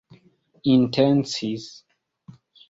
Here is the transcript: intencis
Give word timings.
intencis 0.73 1.63